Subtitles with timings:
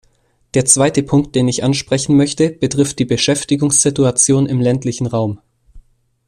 [0.55, 5.39] Der zweite Punkt, den ich ansprechen möchte, betrifft die Beschäftigungssituation im ländlichen Raum.